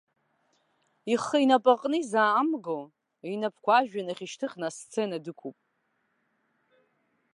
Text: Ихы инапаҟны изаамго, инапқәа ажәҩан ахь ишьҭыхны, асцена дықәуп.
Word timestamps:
Ихы 1.13 1.37
инапаҟны 1.43 1.97
изаамго, 1.99 2.79
инапқәа 3.33 3.73
ажәҩан 3.79 4.09
ахь 4.11 4.23
ишьҭыхны, 4.25 4.65
асцена 4.67 5.17
дықәуп. 5.23 5.57